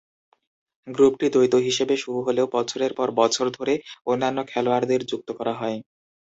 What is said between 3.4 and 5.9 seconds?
ধরে অন্যান্য খেলোয়াড়দের যুক্ত করা হয়।